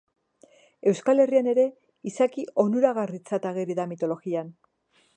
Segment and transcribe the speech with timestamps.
[0.91, 1.67] Euskal Herrian ere
[2.13, 4.55] izaki onuragarritzat ageri da mitologian.